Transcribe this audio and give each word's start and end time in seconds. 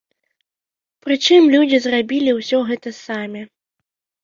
Прычым 1.07 1.51
людзі 1.57 1.77
зрабілі 1.85 2.31
ўсё 2.39 2.65
гэта 2.73 2.97
самі. 3.05 3.47